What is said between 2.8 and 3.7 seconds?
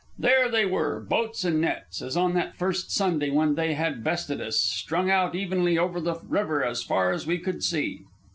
Sunday when